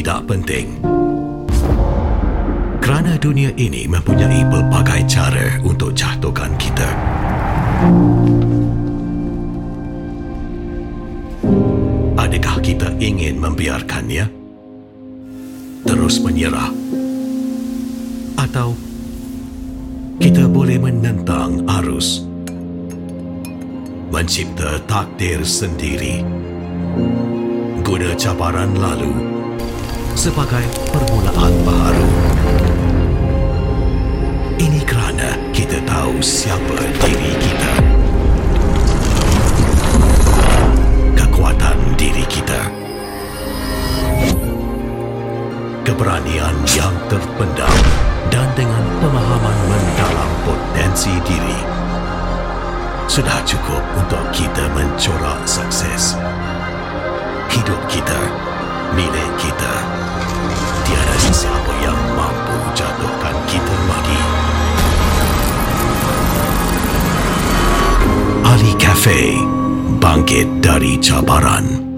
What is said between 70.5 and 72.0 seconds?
dari cabaran.